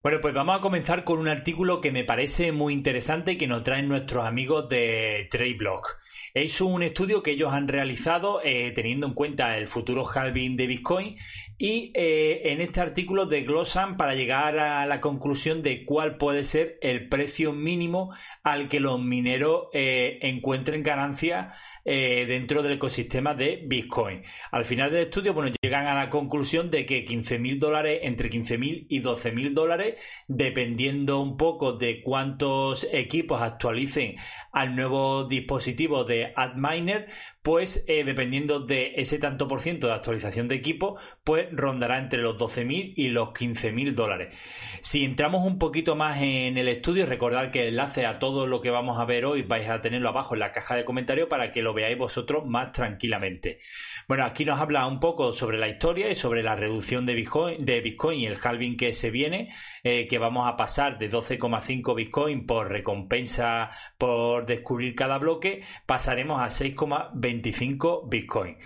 Bueno, 0.00 0.20
pues 0.20 0.32
vamos 0.32 0.56
a 0.56 0.60
comenzar 0.60 1.02
con 1.02 1.18
un 1.18 1.26
artículo 1.26 1.80
que 1.80 1.90
me 1.90 2.04
parece 2.04 2.52
muy 2.52 2.72
interesante 2.72 3.36
que 3.36 3.48
nos 3.48 3.64
traen 3.64 3.88
nuestros 3.88 4.24
amigos 4.24 4.68
de 4.68 5.26
TradeBlock. 5.28 5.98
Es 6.34 6.60
un 6.60 6.84
estudio 6.84 7.20
que 7.20 7.32
ellos 7.32 7.52
han 7.52 7.66
realizado 7.66 8.40
eh, 8.44 8.70
teniendo 8.70 9.08
en 9.08 9.14
cuenta 9.14 9.58
el 9.58 9.66
futuro 9.66 10.06
halving 10.08 10.56
de 10.56 10.68
Bitcoin 10.68 11.16
y 11.58 11.90
eh, 11.96 12.52
en 12.52 12.60
este 12.60 12.80
artículo 12.80 13.26
desglosan 13.26 13.96
para 13.96 14.14
llegar 14.14 14.60
a 14.60 14.86
la 14.86 15.00
conclusión 15.00 15.64
de 15.64 15.84
cuál 15.84 16.16
puede 16.16 16.44
ser 16.44 16.78
el 16.80 17.08
precio 17.08 17.52
mínimo 17.52 18.14
al 18.44 18.68
que 18.68 18.78
los 18.78 19.00
mineros 19.00 19.64
eh, 19.72 20.20
encuentren 20.22 20.84
ganancia 20.84 21.54
eh, 21.90 22.26
dentro 22.26 22.62
del 22.62 22.72
ecosistema 22.72 23.32
de 23.32 23.62
Bitcoin. 23.64 24.22
Al 24.50 24.66
final 24.66 24.90
del 24.90 25.04
estudio, 25.04 25.32
bueno, 25.32 25.54
llegan 25.62 25.86
a 25.86 25.94
la 25.94 26.10
conclusión 26.10 26.70
de 26.70 26.84
que 26.84 27.06
15.000 27.06 27.58
dólares, 27.58 28.00
entre 28.02 28.28
15.000 28.28 28.84
y 28.90 29.00
12.000 29.00 29.54
dólares, 29.54 29.94
dependiendo 30.26 31.18
un 31.18 31.38
poco 31.38 31.72
de 31.72 32.02
cuántos 32.02 32.86
equipos 32.92 33.40
actualicen 33.40 34.16
al 34.52 34.76
nuevo 34.76 35.24
dispositivo 35.24 36.04
de 36.04 36.34
AdMiner, 36.36 37.08
pues 37.48 37.82
eh, 37.88 38.04
dependiendo 38.04 38.60
de 38.60 38.92
ese 38.96 39.18
tanto 39.18 39.48
por 39.48 39.62
ciento 39.62 39.86
de 39.86 39.94
actualización 39.94 40.48
de 40.48 40.56
equipo, 40.56 40.98
pues 41.24 41.48
rondará 41.50 41.98
entre 41.98 42.20
los 42.20 42.36
12.000 42.36 42.92
y 42.94 43.08
los 43.08 43.30
15.000 43.30 43.94
dólares. 43.94 44.36
Si 44.82 45.02
entramos 45.02 45.46
un 45.46 45.58
poquito 45.58 45.96
más 45.96 46.20
en 46.20 46.58
el 46.58 46.68
estudio, 46.68 47.06
recordad 47.06 47.50
que 47.50 47.62
el 47.62 47.68
enlace 47.68 48.04
a 48.04 48.18
todo 48.18 48.46
lo 48.46 48.60
que 48.60 48.68
vamos 48.68 49.00
a 49.00 49.06
ver 49.06 49.24
hoy 49.24 49.44
vais 49.44 49.66
a 49.70 49.80
tenerlo 49.80 50.10
abajo 50.10 50.34
en 50.34 50.40
la 50.40 50.52
caja 50.52 50.76
de 50.76 50.84
comentarios 50.84 51.30
para 51.30 51.50
que 51.50 51.62
lo 51.62 51.72
veáis 51.72 51.96
vosotros 51.96 52.44
más 52.44 52.72
tranquilamente. 52.72 53.60
Bueno, 54.06 54.26
aquí 54.26 54.44
nos 54.44 54.60
habla 54.60 54.86
un 54.86 55.00
poco 55.00 55.32
sobre 55.32 55.56
la 55.56 55.68
historia 55.68 56.10
y 56.10 56.14
sobre 56.14 56.42
la 56.42 56.54
reducción 56.54 57.06
de 57.06 57.14
Bitcoin, 57.14 57.64
de 57.64 57.80
Bitcoin 57.80 58.20
y 58.20 58.26
el 58.26 58.36
halving 58.42 58.76
que 58.76 58.92
se 58.92 59.10
viene, 59.10 59.48
eh, 59.84 60.06
que 60.06 60.18
vamos 60.18 60.46
a 60.46 60.58
pasar 60.58 60.98
de 60.98 61.10
12,5 61.10 61.94
Bitcoin 61.94 62.44
por 62.44 62.68
recompensa 62.68 63.70
por 63.96 64.44
descubrir 64.44 64.94
cada 64.94 65.16
bloque, 65.16 65.62
pasaremos 65.86 66.42
a 66.42 66.48
6,20 66.48 67.37
25 67.38 68.08
Bitcoin. 68.08 68.56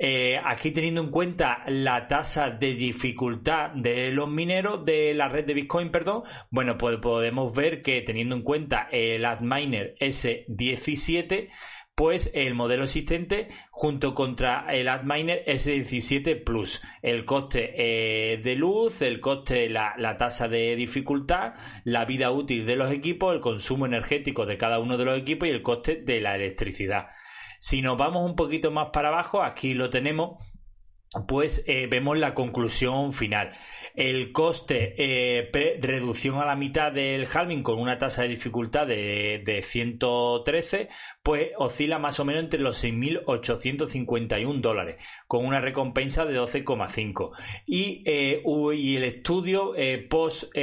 Eh, 0.00 0.40
aquí 0.44 0.70
teniendo 0.70 1.00
en 1.00 1.10
cuenta 1.10 1.64
la 1.66 2.06
tasa 2.06 2.50
de 2.50 2.74
dificultad 2.74 3.70
de 3.70 4.12
los 4.12 4.28
mineros 4.28 4.84
de 4.84 5.12
la 5.12 5.28
red 5.28 5.44
de 5.44 5.54
Bitcoin, 5.54 5.90
perdón, 5.90 6.22
bueno, 6.50 6.78
pues 6.78 6.98
podemos 6.98 7.52
ver 7.52 7.82
que 7.82 8.02
teniendo 8.02 8.36
en 8.36 8.42
cuenta 8.42 8.88
el 8.92 9.24
Adminer 9.24 9.96
S17, 9.98 11.48
pues 11.96 12.30
el 12.32 12.54
modelo 12.54 12.84
existente 12.84 13.48
junto 13.72 14.14
contra 14.14 14.66
el 14.70 14.86
Adminer 14.86 15.44
S17 15.46 16.44
Plus. 16.44 16.80
El 17.02 17.24
coste 17.24 17.74
eh, 17.76 18.36
de 18.36 18.54
luz, 18.54 19.02
el 19.02 19.18
coste, 19.18 19.68
la, 19.68 19.94
la, 19.98 20.16
tasa 20.16 20.46
de 20.46 20.76
dificultad, 20.76 21.54
la 21.82 22.04
vida 22.04 22.30
útil 22.30 22.66
de 22.66 22.76
los 22.76 22.92
equipos, 22.92 23.34
el 23.34 23.40
consumo 23.40 23.86
energético 23.86 24.46
de 24.46 24.56
cada 24.56 24.78
uno 24.78 24.96
de 24.96 25.06
los 25.06 25.18
equipos 25.18 25.48
y 25.48 25.50
el 25.50 25.62
coste 25.62 25.96
de 25.96 26.20
la 26.20 26.36
electricidad. 26.36 27.08
Si 27.58 27.82
nos 27.82 27.98
vamos 27.98 28.24
un 28.24 28.36
poquito 28.36 28.70
más 28.70 28.90
para 28.92 29.08
abajo, 29.08 29.42
aquí 29.42 29.74
lo 29.74 29.90
tenemos 29.90 30.42
pues 31.26 31.64
eh, 31.66 31.86
vemos 31.90 32.18
la 32.18 32.34
conclusión 32.34 33.12
final. 33.12 33.52
El 33.94 34.30
coste 34.30 34.94
eh, 34.98 35.78
reducción 35.80 36.36
a 36.36 36.46
la 36.46 36.54
mitad 36.54 36.92
del 36.92 37.26
halving 37.26 37.62
con 37.62 37.80
una 37.80 37.98
tasa 37.98 38.22
de 38.22 38.28
dificultad 38.28 38.86
de, 38.86 39.42
de 39.44 39.62
113, 39.62 40.88
pues 41.22 41.48
oscila 41.56 41.98
más 41.98 42.20
o 42.20 42.24
menos 42.24 42.44
entre 42.44 42.60
los 42.60 42.84
6.851 42.84 44.60
dólares, 44.60 45.02
con 45.26 45.44
una 45.44 45.60
recompensa 45.60 46.26
de 46.26 46.38
12,5. 46.38 47.30
Y, 47.66 48.02
eh, 48.04 48.42
y, 48.76 48.96
el 48.96 49.04
estudio 49.04 49.74
post 50.08 50.54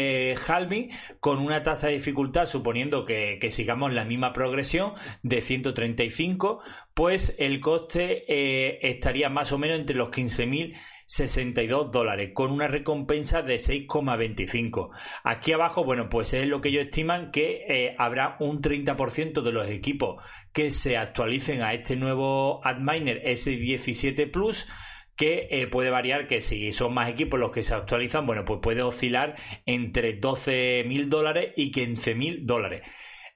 halving 0.48 0.92
con 1.20 1.40
una 1.40 1.64
tasa 1.64 1.88
de 1.88 1.94
dificultad, 1.94 2.46
suponiendo 2.46 3.06
que, 3.06 3.38
que 3.42 3.52
sigamos 3.52 3.92
la 3.92 4.06
misma 4.06 4.32
progresión, 4.32 4.94
de 5.24 5.42
135, 5.42 6.62
pues 6.96 7.36
el 7.40 7.60
coste 7.60 8.24
eh, 8.30 8.80
estaría 8.82 9.30
más 9.30 9.52
o 9.52 9.58
menos 9.58 9.78
entre 9.78 9.98
los 9.98 10.10
15.062 10.38 11.92
dólares, 11.92 12.32
con 12.34 12.52
una 12.52 12.68
recompensa 12.68 13.42
de 13.42 13.56
6,25. 13.56 14.90
Aquí 15.24 15.52
abajo, 15.52 15.84
bueno, 15.84 16.10
pues 16.10 16.34
es 16.34 16.48
lo 16.48 16.62
que 16.62 16.70
ellos 16.70 16.86
estiman 16.86 17.32
que 17.32 17.66
eh, 17.68 17.96
habrá 17.98 18.38
un 18.40 18.62
30% 18.62 19.42
de 19.42 19.52
los 19.52 19.70
equipos 19.70 20.24
que 20.54 20.72
se 20.72 20.98
actualicen 20.98 21.62
a 21.62 21.74
este 21.74 21.96
nuevo 21.96 22.66
Adminer 22.66 23.24
S17 23.24 24.32
Plus 24.32 24.68
que 25.16 25.48
eh, 25.50 25.68
puede 25.68 25.90
variar 25.90 26.28
que 26.28 26.42
si 26.42 26.72
son 26.72 26.94
más 26.94 27.10
equipos 27.10 27.40
los 27.40 27.52
que 27.52 27.64
se 27.64 27.74
actualizan, 27.74 28.26
bueno, 28.26 28.44
pues 28.46 28.60
puede 28.62 28.82
oscilar 28.82 29.36
entre 29.66 30.20
12.000 30.20 31.08
dólares 31.08 31.54
y 31.56 31.72
15.000 31.72 32.46
dólares. 32.46 32.88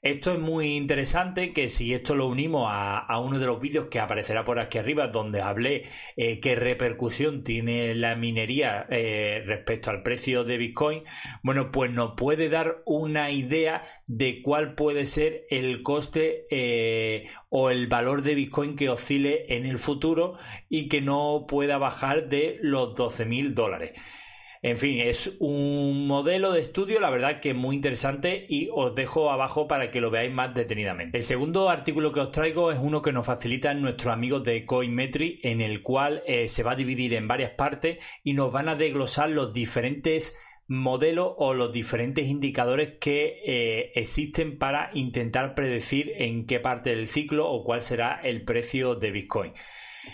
Esto 0.02 0.32
es 0.32 0.40
muy 0.40 0.78
interesante 0.78 1.52
que 1.52 1.68
si 1.68 1.94
esto 1.94 2.16
lo 2.16 2.28
unimos 2.28 2.70
a, 2.72 3.20
uno 3.20 3.38
de 3.38 3.46
los 3.46 3.60
vídeos 3.60 3.88
que 3.90 4.00
aparecerá 4.00 4.46
por 4.46 4.58
aquí 4.58 4.78
arriba, 4.78 5.10
donde 5.10 5.42
hablé 5.42 5.84
eh, 6.16 6.40
qué 6.40 6.56
repercusión 6.56 7.44
tiene 7.44 7.94
la 7.96 8.16
minería 8.16 8.88
eh, 8.90 9.44
respecto 9.46 9.90
al 9.90 10.02
precio 10.02 10.46
de 10.46 10.58
Bitcoin, 10.58 11.04
bueno, 11.44 11.70
pues 11.74 11.92
nos 11.92 12.14
puede 12.16 12.48
dar 12.48 12.82
una 12.86 13.32
idea 13.32 13.84
de 14.08 14.42
cuál 14.42 14.74
puede 14.74 15.06
ser 15.06 15.46
el 15.50 15.84
coste 15.84 16.48
eh, 16.50 17.26
o 17.50 17.70
el 17.70 17.88
valor 17.88 18.22
de 18.22 18.36
Bitcoin 18.36 18.78
que 18.78 18.88
oscile 18.88 19.54
en 19.54 19.66
el 19.66 19.80
futuro 19.80 20.38
y 20.70 20.88
que 20.88 21.02
no 21.02 21.46
pueda 21.46 21.78
bajar 21.78 22.30
de 22.30 22.58
los 22.62 22.96
12 22.96 23.26
mil 23.26 23.54
dólares. 23.54 24.00
En 24.62 24.76
fin, 24.76 25.00
es 25.00 25.38
un 25.40 26.06
modelo 26.06 26.52
de 26.52 26.60
estudio, 26.60 27.00
la 27.00 27.10
verdad 27.10 27.40
que 27.40 27.54
muy 27.54 27.78
interesante 27.78 28.46
y 28.50 28.68
os 28.74 28.94
dejo 28.94 29.32
abajo 29.32 29.70
para 29.70 29.90
que 29.90 30.02
lo 30.02 30.12
veáis 30.12 30.34
más 30.34 30.54
detenidamente. 30.54 31.18
El 31.18 31.24
segundo 31.24 31.70
artículo 31.70 32.12
que 32.12 32.20
os 32.20 32.32
traigo 32.32 32.70
es 32.70 32.78
uno 32.78 33.02
que 33.02 33.14
nos 33.14 33.26
facilitan 33.26 33.82
nuestros 33.82 34.12
amigos 34.12 34.44
de 34.44 34.66
Coinmetry, 34.66 35.40
en 35.44 35.62
el 35.62 35.82
cual 35.82 36.24
eh, 36.28 36.50
se 36.50 36.64
va 36.64 36.74
a 36.74 36.76
dividir 36.76 37.14
en 37.14 37.30
varias 37.30 37.52
partes 37.52 38.04
y 38.22 38.34
nos 38.34 38.52
van 38.52 38.68
a 38.68 38.76
desglosar 38.76 39.30
los 39.30 39.54
diferentes 39.54 40.38
modelos 40.68 41.34
o 41.38 41.54
los 41.54 41.72
diferentes 41.72 42.28
indicadores 42.28 42.98
que 43.00 43.42
eh, 43.46 43.92
existen 43.96 44.58
para 44.58 44.92
intentar 44.94 45.56
predecir 45.56 46.12
en 46.18 46.46
qué 46.46 46.60
parte 46.60 46.90
del 46.90 47.08
ciclo 47.08 47.50
o 47.50 47.64
cuál 47.64 47.82
será 47.82 48.20
el 48.22 48.44
precio 48.44 48.96
de 48.96 49.12
Bitcoin. 49.12 49.54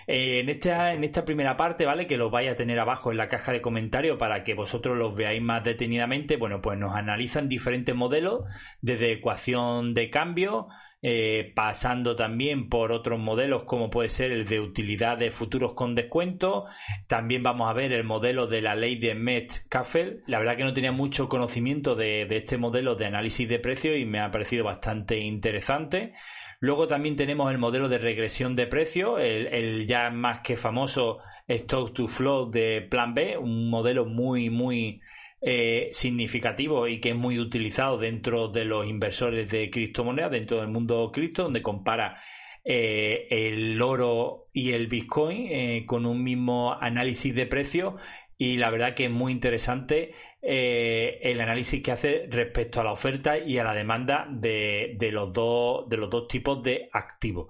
Eh, 0.07 0.39
en, 0.39 0.49
esta, 0.49 0.93
en 0.93 1.03
esta 1.03 1.25
primera 1.25 1.57
parte, 1.57 1.85
¿vale? 1.85 2.07
Que 2.07 2.17
lo 2.17 2.29
vais 2.29 2.49
a 2.51 2.55
tener 2.55 2.79
abajo 2.79 3.11
en 3.11 3.17
la 3.17 3.29
caja 3.29 3.51
de 3.51 3.61
comentarios 3.61 4.17
para 4.17 4.43
que 4.43 4.53
vosotros 4.53 4.97
los 4.97 5.15
veáis 5.15 5.41
más 5.41 5.63
detenidamente. 5.63 6.37
Bueno, 6.37 6.61
pues 6.61 6.77
nos 6.77 6.95
analizan 6.95 7.49
diferentes 7.49 7.95
modelos, 7.95 8.43
desde 8.81 9.11
ecuación 9.11 9.93
de 9.93 10.09
cambio, 10.09 10.67
eh, 11.01 11.51
pasando 11.55 12.15
también 12.15 12.67
por 12.67 12.91
otros 12.91 13.19
modelos 13.19 13.65
como 13.65 13.91
puede 13.91 14.09
ser 14.09 14.31
el 14.31 14.47
de 14.47 14.59
utilidad 14.59 15.17
de 15.17 15.31
futuros 15.31 15.73
con 15.73 15.93
descuento. 15.93 16.65
También 17.07 17.43
vamos 17.43 17.69
a 17.69 17.73
ver 17.73 17.93
el 17.93 18.03
modelo 18.03 18.47
de 18.47 18.61
la 18.61 18.75
ley 18.75 18.97
de 18.97 19.13
Metcalfe. 19.13 20.21
La 20.25 20.39
verdad 20.39 20.57
que 20.57 20.63
no 20.63 20.73
tenía 20.73 20.91
mucho 20.91 21.29
conocimiento 21.29 21.95
de, 21.95 22.25
de 22.25 22.37
este 22.37 22.57
modelo 22.57 22.95
de 22.95 23.05
análisis 23.05 23.47
de 23.47 23.59
precios 23.59 23.97
y 23.97 24.05
me 24.05 24.19
ha 24.19 24.31
parecido 24.31 24.63
bastante 24.63 25.19
interesante. 25.19 26.13
Luego 26.59 26.87
también 26.87 27.15
tenemos 27.15 27.51
el 27.51 27.57
modelo 27.57 27.89
de 27.89 27.97
regresión 27.97 28.55
de 28.55 28.67
precio, 28.67 29.19
el, 29.19 29.85
ya 29.85 30.09
más 30.09 30.39
que 30.39 30.57
famoso 30.57 31.19
Stock 31.47 31.93
to 31.93 32.07
Flow 32.07 32.49
de 32.49 32.81
Plan 32.89 33.13
B, 33.13 33.37
un 33.37 33.69
modelo 33.69 34.05
muy, 34.05 34.49
muy 34.49 35.01
eh, 35.41 35.89
significativo 35.91 36.87
y 36.87 36.99
que 36.99 37.09
es 37.09 37.15
muy 37.15 37.39
utilizado 37.39 37.97
dentro 37.97 38.47
de 38.47 38.65
los 38.65 38.87
inversores 38.87 39.49
de 39.51 39.69
criptomonedas, 39.69 40.31
dentro 40.31 40.57
del 40.57 40.69
mundo 40.69 41.11
cripto, 41.13 41.43
donde 41.43 41.61
compara 41.61 42.15
eh, 42.63 43.27
el 43.29 43.79
oro 43.79 44.47
y 44.51 44.71
el 44.71 44.87
Bitcoin 44.87 45.47
eh, 45.51 45.83
con 45.85 46.07
un 46.07 46.23
mismo 46.23 46.73
análisis 46.73 47.35
de 47.35 47.45
precio. 47.45 47.97
Y 48.37 48.57
la 48.57 48.69
verdad 48.69 48.95
que 48.95 49.05
es 49.05 49.11
muy 49.11 49.31
interesante 49.31 50.13
eh, 50.47 51.19
el 51.23 51.41
análisis 51.41 51.81
que 51.81 51.91
hace 51.91 52.27
respecto 52.29 52.79
a 52.79 52.83
la 52.83 52.91
oferta 52.91 53.35
y 53.35 53.57
a 53.57 53.63
la 53.63 53.73
demanda 53.73 54.27
de, 54.29 54.95
los, 55.11 55.33
dos, 55.33 55.89
de 55.89 55.97
los 55.97 56.11
dos 56.11 56.27
tipos 56.27 56.61
de 56.61 56.87
activos. 56.93 57.47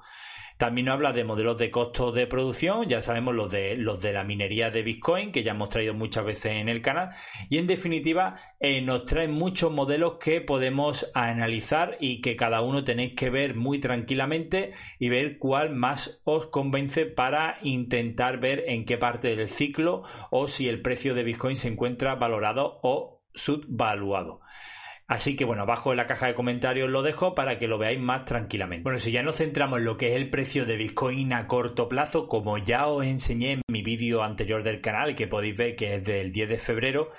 También 0.57 0.85
nos 0.85 0.93
habla 0.93 1.11
de 1.11 1.25
modelos 1.25 1.57
de 1.57 1.69
costos 1.69 2.15
de 2.15 2.27
producción, 2.27 2.87
ya 2.87 3.01
sabemos 3.01 3.35
los 3.35 3.51
de, 3.51 3.75
los 3.75 4.01
de 4.01 4.13
la 4.13 4.23
minería 4.23 4.69
de 4.69 4.83
Bitcoin, 4.83 5.33
que 5.33 5.43
ya 5.43 5.51
hemos 5.51 5.69
traído 5.69 5.93
muchas 5.93 6.23
veces 6.23 6.53
en 6.53 6.69
el 6.69 6.81
canal. 6.81 7.09
Y 7.49 7.57
en 7.57 7.67
definitiva, 7.67 8.35
eh, 8.61 8.81
nos 8.81 9.05
trae 9.05 9.27
muchos 9.27 9.71
modelos 9.71 10.17
que 10.17 10.39
podemos 10.39 11.11
analizar 11.13 11.97
y 11.99 12.21
que 12.21 12.37
cada 12.37 12.61
uno 12.61 12.85
tenéis 12.85 13.15
que 13.15 13.29
ver 13.29 13.55
muy 13.55 13.79
tranquilamente 13.79 14.71
y 14.97 15.09
ver 15.09 15.37
cuál 15.39 15.75
más 15.75 16.21
os 16.23 16.47
convence 16.47 17.05
para 17.05 17.57
intentar 17.61 18.39
ver 18.39 18.63
en 18.67 18.85
qué 18.85 18.97
parte 18.97 19.35
del 19.35 19.49
ciclo 19.49 20.03
o 20.31 20.47
si 20.47 20.69
el 20.69 20.81
precio 20.81 21.13
de 21.13 21.23
Bitcoin 21.23 21.57
se 21.57 21.67
encuentra 21.67 22.15
valorado 22.15 22.79
o 22.81 23.23
subvaluado. 23.33 24.39
Así 25.07 25.35
que 25.35 25.45
bueno, 25.45 25.63
abajo 25.63 25.91
en 25.91 25.97
la 25.97 26.07
caja 26.07 26.27
de 26.27 26.33
comentarios 26.33 26.89
lo 26.89 27.03
dejo 27.03 27.35
para 27.35 27.59
que 27.59 27.67
lo 27.67 27.77
veáis 27.77 27.99
más 27.99 28.25
tranquilamente. 28.25 28.83
Bueno, 28.83 28.99
si 28.99 29.11
ya 29.11 29.21
nos 29.21 29.37
centramos 29.37 29.79
en 29.79 29.85
lo 29.85 29.97
que 29.97 30.09
es 30.09 30.15
el 30.15 30.31
precio 30.31 30.65
de 30.65 30.77
Bitcoin 30.77 31.31
a 31.33 31.47
corto 31.47 31.87
plazo, 31.87 32.27
como 32.27 32.57
ya 32.57 32.87
os 32.87 33.05
enseñé 33.05 33.53
en 33.53 33.61
mi 33.67 33.83
vídeo 33.83 34.23
anterior 34.23 34.63
del 34.63 34.81
canal, 34.81 35.15
que 35.15 35.27
podéis 35.27 35.55
ver 35.55 35.75
que 35.75 35.95
es 35.95 36.03
del 36.03 36.31
10 36.31 36.49
de 36.49 36.57
febrero, 36.57 37.11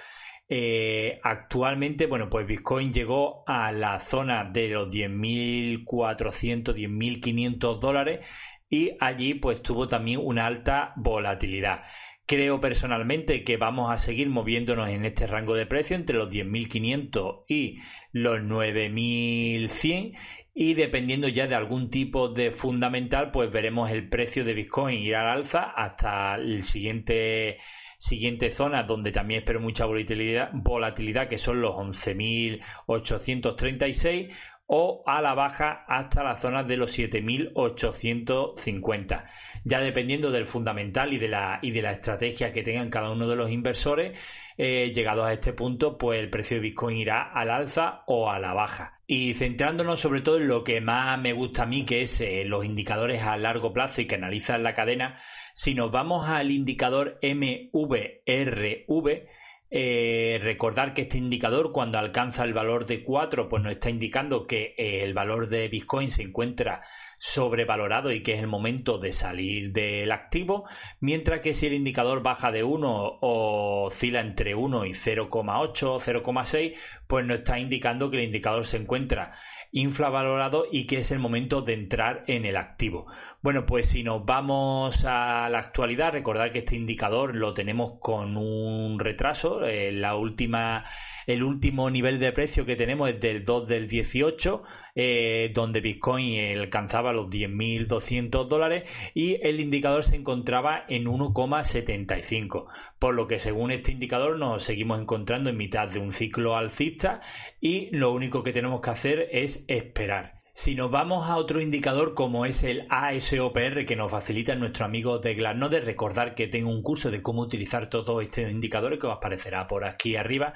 eh, 0.49 1.21
actualmente, 1.23 2.07
bueno, 2.07 2.29
pues 2.31 2.47
Bitcoin 2.47 2.93
llegó 2.93 3.43
a 3.47 3.73
la 3.73 3.99
zona 4.01 4.45
de 4.45 4.69
los 4.69 4.93
10.400, 4.93 6.75
10.500 6.75 7.79
dólares 7.81 8.27
y 8.69 8.97
allí 9.01 9.35
pues 9.35 9.63
tuvo 9.63 9.89
también 9.89 10.21
una 10.23 10.47
alta 10.47 10.93
volatilidad. 10.97 11.83
Creo 12.27 12.61
personalmente 12.61 13.43
que 13.45 13.57
vamos 13.57 13.93
a 13.93 13.99
seguir 13.99 14.29
moviéndonos 14.29 14.89
en 14.89 15.05
este 15.05 15.29
rango 15.29 15.55
de 15.55 15.65
precio 15.65 15.95
entre 15.95 16.17
los 16.17 16.33
10.500 16.33 17.45
y 17.47 17.79
los 18.11 18.41
9.100 18.41 20.19
y 20.53 20.75
dependiendo 20.75 21.29
ya 21.29 21.47
de 21.47 21.55
algún 21.55 21.89
tipo 21.89 22.29
de 22.29 22.51
fundamental 22.51 23.31
pues 23.31 23.53
veremos 23.53 23.93
el 23.93 24.09
precio 24.09 24.43
de 24.43 24.55
Bitcoin 24.55 24.99
ir 24.99 25.15
al 25.15 25.29
alza 25.29 25.71
hasta 25.71 26.35
el 26.35 26.65
siguiente 26.65 27.59
siguiente 27.99 28.51
zona 28.51 28.83
donde 28.83 29.11
también 29.13 29.39
espero 29.41 29.59
mucha 29.61 29.87
volatilidad, 29.87 30.51
volatilidad 30.53 31.29
que 31.29 31.39
son 31.39 31.61
los 31.61 31.77
11.836 31.77 34.35
o 34.67 35.05
a 35.07 35.23
la 35.23 35.35
baja 35.35 35.85
hasta 35.87 36.25
la 36.25 36.37
zona 36.37 36.65
de 36.65 36.77
los 36.77 36.99
7.850. 36.99 39.25
Ya 39.65 39.81
dependiendo 39.81 40.31
del 40.31 40.47
fundamental 40.47 41.13
y 41.13 41.19
de, 41.19 41.29
la, 41.29 41.59
y 41.63 41.71
de 41.71 41.83
la 41.83 41.93
estrategia 41.93 42.53
que 42.53 42.63
tengan 42.63 42.91
cada 42.91 43.11
uno 43.11 43.29
de 43.29 43.37
los 43.37 43.51
inversores, 43.51 44.19
eh, 44.59 44.91
llegados 44.95 45.27
a 45.27 45.33
este 45.33 45.53
punto, 45.53 45.99
pues 45.99 46.19
el 46.19 46.31
precio 46.31 46.57
de 46.57 46.63
Bitcoin 46.63 46.97
irá 46.97 47.31
al 47.33 47.51
alza 47.51 48.03
o 48.07 48.31
a 48.31 48.39
la 48.39 48.55
baja. 48.55 49.01
Y 49.07 49.35
centrándonos 49.35 50.01
sobre 50.01 50.23
todo 50.23 50.39
en 50.39 50.49
lo 50.49 50.65
que 50.65 50.81
más 50.81 51.19
me 51.21 51.33
gusta 51.33 51.65
a 51.65 51.67
mí, 51.67 51.85
que 51.85 52.03
es 52.03 52.21
eh, 52.21 52.45
los 52.45 52.65
indicadores 52.65 53.23
a 53.23 53.37
largo 53.37 53.73
plazo 53.73 54.01
y 54.01 54.07
que 54.07 54.17
analizan 54.17 54.63
la 54.63 54.75
cadena, 54.75 55.21
si 55.55 55.75
nos 55.75 55.93
vamos 55.93 56.29
al 56.29 56.51
indicador 56.51 57.19
MVRV, 57.23 59.27
eh, 59.69 60.39
recordar 60.43 60.95
que 60.95 61.03
este 61.03 61.19
indicador 61.19 61.73
cuando 61.73 61.99
alcanza 61.99 62.45
el 62.45 62.55
valor 62.55 62.87
de 62.87 63.03
4 63.03 63.49
pues 63.49 63.63
nos 63.65 63.73
está 63.73 63.91
indicando 63.91 64.47
que 64.47 64.75
eh, 64.79 65.03
el 65.03 65.13
valor 65.13 65.49
de 65.49 65.67
Bitcoin 65.69 66.11
se 66.11 66.23
encuentra 66.23 66.83
sobrevalorado 67.19 68.13
y 68.13 68.23
que 68.23 68.35
es 68.35 68.41
el 68.41 68.47
momento 68.47 68.99
de 68.99 69.13
salir 69.13 69.73
del 69.73 70.13
activo, 70.13 70.69
mientras 71.01 71.41
que 71.41 71.53
si 71.53 71.67
el 71.67 71.73
indicador 71.73 72.23
baja 72.23 72.53
de 72.53 72.63
1 72.63 73.19
o 73.21 73.85
oscila 73.87 74.21
entre 74.21 74.55
1 74.55 74.87
y 74.87 74.91
0,8 74.91 75.83
o 75.89 75.99
0,6 75.99 76.77
pues 77.07 77.27
nos 77.27 77.39
está 77.39 77.59
indicando 77.59 78.11
que 78.11 78.19
el 78.19 78.25
indicador 78.25 78.67
se 78.67 78.77
encuentra 78.77 79.33
infravalorado 79.73 80.67
y 80.71 80.87
que 80.87 80.99
es 80.99 81.11
el 81.11 81.19
momento 81.19 81.63
de 81.63 81.75
entrar 81.75 82.25
en 82.27 82.45
el 82.45 82.57
activo. 82.57 83.07
Bueno, 83.43 83.67
pues 83.67 83.89
si 83.89 84.03
nos 84.03 84.25
vamos 84.25 85.05
a 85.05 85.49
la 85.51 85.59
actualidad, 85.59 86.13
recordar 86.13 86.53
que 86.53 86.61
este 86.61 86.77
indicador 86.77 87.35
lo 87.35 87.55
tenemos 87.55 87.99
con 88.01 88.37
un 88.37 88.99
retraso. 88.99 89.65
Eh, 89.65 89.93
la 89.93 90.17
última, 90.17 90.85
el 91.27 91.43
último 91.43 91.91
nivel 91.91 92.19
de 92.19 92.33
precio 92.33 92.67
que 92.67 92.77
tenemos 92.77 93.11
es 93.11 93.21
del 93.21 93.45
2 93.45 93.69
del 93.69 93.89
18, 93.89 94.63
eh, 94.97 95.53
donde 95.55 95.81
Bitcoin 95.81 96.59
alcanzaba 96.59 97.13
los 97.13 97.31
10.200 97.31 98.47
dólares 98.47 98.91
y 99.15 99.39
el 99.47 99.61
indicador 99.61 100.03
se 100.03 100.17
encontraba 100.17 100.85
en 100.89 101.05
1,75. 101.05 102.67
Por 102.99 103.15
lo 103.15 103.27
que 103.27 103.39
según 103.39 103.71
este 103.71 103.93
indicador 103.93 104.39
nos 104.39 104.65
seguimos 104.65 104.99
encontrando 105.01 105.51
en 105.51 105.57
mitad 105.57 105.89
de 105.89 106.01
un 106.01 106.13
ciclo 106.13 106.57
alcista 106.57 107.21
y 107.61 107.95
lo 107.95 108.13
único 108.13 108.43
que 108.43 108.53
tenemos 108.53 108.81
que 108.81 108.91
hacer 108.91 109.29
es 109.31 109.65
esperar. 109.69 110.37
Si 110.55 110.75
nos 110.75 110.91
vamos 110.91 111.29
a 111.29 111.37
otro 111.37 111.61
indicador 111.61 112.15
como 112.15 112.47
es 112.47 112.65
el 112.65 112.87
ASOPR 112.89 113.85
que 113.85 113.95
nos 113.95 114.11
facilita 114.11 114.55
nuestro 114.55 114.87
amigo 114.87 115.19
de 115.19 115.35
Glassnode, 115.35 115.83
recordar 115.83 116.35
que 116.35 116.47
tengo 116.47 116.71
un 116.71 116.81
curso 116.81 117.11
de 117.11 117.21
cómo 117.21 117.43
utilizar 117.43 117.91
todos 117.91 118.23
estos 118.23 118.51
indicadores 118.51 118.99
que 118.99 119.07
os 119.07 119.15
aparecerá 119.15 119.69
por 119.69 119.85
aquí 119.85 120.17
arriba 120.17 120.55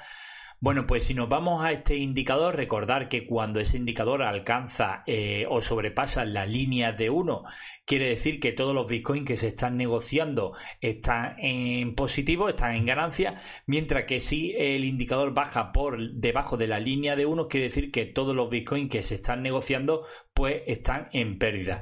bueno, 0.63 0.85
pues 0.85 1.05
si 1.05 1.15
nos 1.15 1.27
vamos 1.27 1.65
a 1.65 1.71
este 1.71 1.95
indicador, 1.97 2.55
recordar 2.55 3.09
que 3.09 3.25
cuando 3.25 3.59
ese 3.59 3.77
indicador 3.77 4.21
alcanza 4.21 5.01
eh, 5.07 5.47
o 5.49 5.59
sobrepasa 5.59 6.23
la 6.23 6.45
línea 6.45 6.91
de 6.91 7.09
1, 7.09 7.41
quiere 7.83 8.09
decir 8.09 8.39
que 8.39 8.51
todos 8.51 8.75
los 8.75 8.85
bitcoins 8.85 9.25
que 9.25 9.37
se 9.37 9.47
están 9.47 9.75
negociando 9.75 10.53
están 10.79 11.35
en 11.39 11.95
positivo, 11.95 12.47
están 12.47 12.75
en 12.75 12.85
ganancia, 12.85 13.41
mientras 13.65 14.05
que 14.05 14.19
si 14.19 14.51
el 14.51 14.85
indicador 14.85 15.33
baja 15.33 15.71
por 15.71 16.11
debajo 16.11 16.57
de 16.57 16.67
la 16.67 16.79
línea 16.79 17.15
de 17.15 17.25
1, 17.25 17.47
quiere 17.47 17.63
decir 17.65 17.91
que 17.91 18.05
todos 18.05 18.35
los 18.35 18.51
bitcoins 18.51 18.91
que 18.91 19.01
se 19.01 19.15
están 19.15 19.41
negociando 19.41 20.05
pues 20.31 20.61
están 20.67 21.09
en 21.11 21.39
pérdida. 21.39 21.81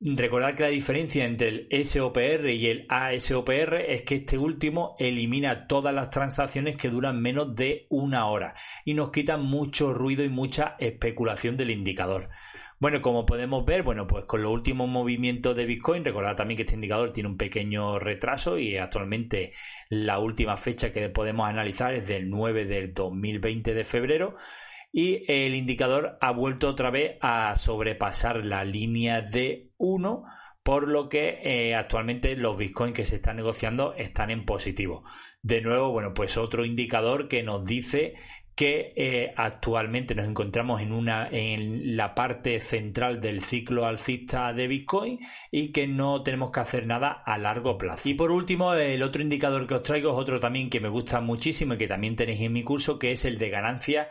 Recordar 0.00 0.54
que 0.54 0.62
la 0.62 0.68
diferencia 0.68 1.24
entre 1.24 1.66
el 1.70 1.84
SOPR 1.84 2.50
y 2.50 2.68
el 2.68 2.86
ASOPR 2.88 3.74
es 3.74 4.02
que 4.02 4.14
este 4.14 4.38
último 4.38 4.94
elimina 5.00 5.66
todas 5.66 5.92
las 5.92 6.10
transacciones 6.10 6.76
que 6.76 6.88
duran 6.88 7.20
menos 7.20 7.56
de 7.56 7.86
una 7.88 8.26
hora 8.26 8.54
y 8.84 8.94
nos 8.94 9.10
quita 9.10 9.38
mucho 9.38 9.92
ruido 9.92 10.22
y 10.22 10.28
mucha 10.28 10.76
especulación 10.78 11.56
del 11.56 11.72
indicador. 11.72 12.28
Bueno, 12.78 13.00
como 13.00 13.26
podemos 13.26 13.64
ver, 13.64 13.82
bueno, 13.82 14.06
pues 14.06 14.24
con 14.26 14.40
los 14.40 14.52
últimos 14.52 14.88
movimientos 14.88 15.56
de 15.56 15.66
Bitcoin, 15.66 16.04
recordar 16.04 16.36
también 16.36 16.58
que 16.58 16.62
este 16.62 16.76
indicador 16.76 17.12
tiene 17.12 17.30
un 17.30 17.36
pequeño 17.36 17.98
retraso 17.98 18.56
y 18.56 18.76
actualmente 18.76 19.50
la 19.88 20.20
última 20.20 20.56
fecha 20.56 20.92
que 20.92 21.08
podemos 21.08 21.48
analizar 21.48 21.92
es 21.92 22.06
del 22.06 22.30
9 22.30 22.66
del 22.66 22.94
2020 22.94 23.74
de 23.74 23.82
febrero 23.82 24.36
y 24.92 25.24
el 25.30 25.54
indicador 25.54 26.18
ha 26.20 26.30
vuelto 26.32 26.68
otra 26.68 26.90
vez 26.90 27.16
a 27.20 27.54
sobrepasar 27.56 28.44
la 28.44 28.64
línea 28.64 29.20
de 29.20 29.70
1 29.76 30.24
por 30.62 30.86
lo 30.86 31.08
que 31.08 31.40
eh, 31.42 31.74
actualmente 31.74 32.36
los 32.36 32.58
bitcoins 32.58 32.94
que 32.94 33.06
se 33.06 33.16
están 33.16 33.36
negociando 33.36 33.94
están 33.94 34.30
en 34.30 34.44
positivo. 34.44 35.02
De 35.40 35.62
nuevo, 35.62 35.92
bueno, 35.92 36.12
pues 36.12 36.36
otro 36.36 36.66
indicador 36.66 37.26
que 37.26 37.42
nos 37.42 37.64
dice 37.64 38.16
que 38.54 38.92
eh, 38.96 39.32
actualmente 39.36 40.14
nos 40.14 40.26
encontramos 40.26 40.82
en 40.82 40.92
una 40.92 41.28
en 41.30 41.96
la 41.96 42.14
parte 42.14 42.60
central 42.60 43.20
del 43.20 43.40
ciclo 43.40 43.86
alcista 43.86 44.52
de 44.52 44.66
Bitcoin 44.66 45.20
y 45.50 45.70
que 45.70 45.86
no 45.86 46.22
tenemos 46.22 46.50
que 46.50 46.60
hacer 46.60 46.86
nada 46.86 47.22
a 47.24 47.38
largo 47.38 47.78
plazo. 47.78 48.08
Y 48.08 48.14
por 48.14 48.30
último, 48.30 48.74
el 48.74 49.02
otro 49.02 49.22
indicador 49.22 49.66
que 49.66 49.74
os 49.74 49.82
traigo 49.84 50.10
es 50.10 50.18
otro 50.18 50.40
también 50.40 50.68
que 50.68 50.80
me 50.80 50.88
gusta 50.88 51.20
muchísimo 51.20 51.74
y 51.74 51.78
que 51.78 51.86
también 51.86 52.16
tenéis 52.16 52.40
en 52.40 52.52
mi 52.52 52.64
curso, 52.64 52.98
que 52.98 53.12
es 53.12 53.24
el 53.24 53.38
de 53.38 53.48
ganancia 53.48 54.08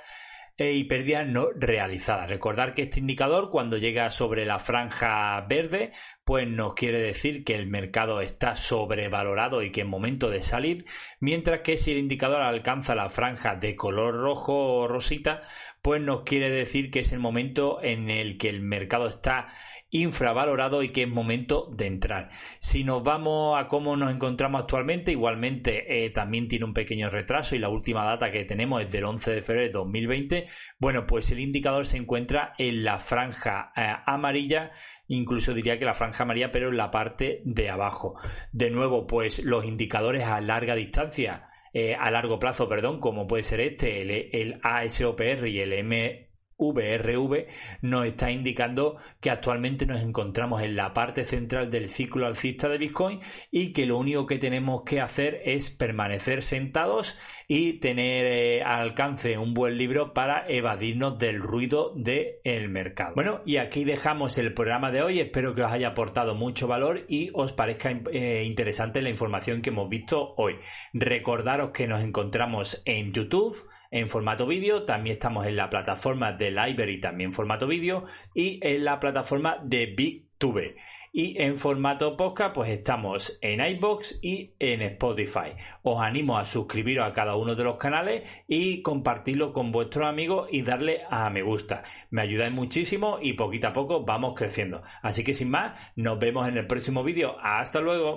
y 0.57 0.83
pérdida 0.85 1.23
no 1.23 1.49
realizada. 1.55 2.25
Recordar 2.25 2.73
que 2.73 2.83
este 2.83 2.99
indicador 2.99 3.51
cuando 3.51 3.77
llega 3.77 4.09
sobre 4.09 4.45
la 4.45 4.59
franja 4.59 5.39
verde 5.41 5.91
pues 6.27 6.45
nos 6.45 6.73
quiere 6.73 6.99
decir 6.99 7.45
que 7.45 7.55
el 7.55 7.67
mercado 7.67 8.19
está 8.19 8.57
sobrevalorado 8.57 9.63
y 9.63 9.71
que 9.71 9.81
es 9.81 9.87
momento 9.87 10.29
de 10.29 10.43
salir, 10.43 10.85
mientras 11.21 11.61
que 11.61 11.77
si 11.77 11.93
el 11.93 11.99
indicador 11.99 12.41
alcanza 12.41 12.95
la 12.95 13.09
franja 13.09 13.55
de 13.55 13.77
color 13.77 14.13
rojo 14.13 14.53
o 14.53 14.87
rosita, 14.89 15.43
pues 15.81 16.01
nos 16.01 16.23
quiere 16.23 16.49
decir 16.49 16.91
que 16.91 16.99
es 16.99 17.13
el 17.13 17.19
momento 17.19 17.81
en 17.81 18.09
el 18.09 18.37
que 18.37 18.49
el 18.49 18.61
mercado 18.61 19.07
está 19.07 19.47
infravalorado 19.89 20.83
y 20.83 20.91
que 20.91 21.03
es 21.03 21.09
momento 21.09 21.69
de 21.75 21.87
entrar. 21.87 22.29
Si 22.59 22.83
nos 22.83 23.03
vamos 23.03 23.59
a 23.59 23.67
cómo 23.67 23.95
nos 23.95 24.11
encontramos 24.11 24.61
actualmente, 24.61 25.11
igualmente 25.11 26.05
eh, 26.05 26.09
también 26.09 26.47
tiene 26.47 26.65
un 26.65 26.73
pequeño 26.73 27.09
retraso 27.09 27.55
y 27.55 27.59
la 27.59 27.69
última 27.69 28.03
data 28.05 28.31
que 28.31 28.45
tenemos 28.45 28.81
es 28.81 28.91
del 28.91 29.05
11 29.05 29.31
de 29.31 29.41
febrero 29.41 29.67
de 29.67 29.73
2020. 29.73 30.47
Bueno, 30.79 31.05
pues 31.07 31.31
el 31.31 31.39
indicador 31.39 31.85
se 31.85 31.97
encuentra 31.97 32.53
en 32.57 32.83
la 32.83 32.99
franja 32.99 33.71
eh, 33.75 33.93
amarilla 34.05 34.71
incluso 35.07 35.53
diría 35.53 35.79
que 35.79 35.85
la 35.85 35.93
franja 35.93 36.23
amarilla, 36.23 36.51
pero 36.51 36.69
en 36.69 36.77
la 36.77 36.91
parte 36.91 37.41
de 37.45 37.69
abajo. 37.69 38.15
De 38.51 38.69
nuevo, 38.69 39.07
pues 39.07 39.43
los 39.43 39.65
indicadores 39.65 40.23
a 40.23 40.41
larga 40.41 40.75
distancia, 40.75 41.49
eh, 41.73 41.95
a 41.95 42.11
largo 42.11 42.39
plazo, 42.39 42.67
perdón, 42.67 42.99
como 42.99 43.27
puede 43.27 43.43
ser 43.43 43.61
este, 43.61 44.01
el, 44.01 44.11
el 44.31 44.59
ASOPR 44.63 45.47
y 45.47 45.59
el 45.59 45.73
M 45.73 46.26
VRV 46.57 47.47
nos 47.81 48.05
está 48.05 48.31
indicando 48.31 48.97
que 49.21 49.29
actualmente 49.29 49.85
nos 49.85 50.01
encontramos 50.01 50.61
en 50.61 50.75
la 50.75 50.93
parte 50.93 51.23
central 51.23 51.69
del 51.69 51.87
ciclo 51.87 52.25
alcista 52.25 52.67
de 52.69 52.77
Bitcoin 52.77 53.19
y 53.51 53.73
que 53.73 53.85
lo 53.85 53.97
único 53.97 54.25
que 54.25 54.39
tenemos 54.39 54.83
que 54.83 55.01
hacer 55.01 55.41
es 55.45 55.69
permanecer 55.69 56.43
sentados 56.43 57.17
y 57.47 57.79
tener 57.79 58.25
eh, 58.25 58.63
al 58.63 58.81
alcance 58.81 59.37
un 59.37 59.53
buen 59.53 59.77
libro 59.77 60.13
para 60.13 60.45
evadirnos 60.47 61.17
del 61.17 61.39
ruido 61.39 61.93
del 61.95 62.69
mercado. 62.69 63.13
Bueno, 63.15 63.41
y 63.45 63.57
aquí 63.57 63.85
dejamos 63.85 64.37
el 64.37 64.53
programa 64.53 64.91
de 64.91 65.01
hoy. 65.01 65.19
Espero 65.19 65.55
que 65.55 65.63
os 65.63 65.71
haya 65.71 65.89
aportado 65.89 66.35
mucho 66.35 66.67
valor 66.67 67.05
y 67.07 67.29
os 67.33 67.53
parezca 67.53 67.91
eh, 68.11 68.43
interesante 68.45 69.01
la 69.01 69.09
información 69.09 69.61
que 69.61 69.69
hemos 69.69 69.89
visto 69.89 70.33
hoy. 70.37 70.57
Recordaros 70.93 71.71
que 71.71 71.87
nos 71.87 72.01
encontramos 72.01 72.81
en 72.85 73.13
YouTube 73.13 73.55
en 73.91 74.09
formato 74.09 74.45
vídeo, 74.45 74.83
también 74.83 75.15
estamos 75.15 75.45
en 75.45 75.55
la 75.55 75.69
plataforma 75.69 76.31
de 76.31 76.51
Library, 76.51 76.99
también 76.99 77.31
formato 77.31 77.67
vídeo, 77.67 78.05
y 78.33 78.59
en 78.61 78.85
la 78.85 78.99
plataforma 78.99 79.57
de 79.63 79.87
BigTube. 79.87 80.75
Y 81.13 81.41
en 81.41 81.57
formato 81.57 82.15
podcast, 82.15 82.53
pues 82.53 82.69
estamos 82.69 83.39
en 83.41 83.59
iBox 83.59 84.19
y 84.21 84.53
en 84.59 84.83
Spotify. 84.83 85.55
Os 85.81 85.99
animo 85.99 86.37
a 86.37 86.45
suscribiros 86.45 87.07
a 87.07 87.13
cada 87.13 87.35
uno 87.35 87.55
de 87.55 87.63
los 87.63 87.77
canales 87.77 88.29
y 88.47 88.83
compartirlo 88.83 89.51
con 89.51 89.71
vuestros 89.71 90.05
amigos 90.05 90.47
y 90.51 90.61
darle 90.61 91.01
a 91.09 91.27
me 91.31 91.41
gusta. 91.41 91.81
Me 92.11 92.21
ayudáis 92.21 92.53
muchísimo 92.53 93.17
y 93.19 93.33
poquito 93.33 93.67
a 93.67 93.73
poco 93.73 94.05
vamos 94.05 94.35
creciendo. 94.35 94.83
Así 95.01 95.23
que 95.23 95.33
sin 95.33 95.49
más, 95.49 95.79
nos 95.95 96.19
vemos 96.19 96.47
en 96.47 96.57
el 96.57 96.67
próximo 96.67 97.03
vídeo. 97.03 97.35
Hasta 97.41 97.81
luego. 97.81 98.15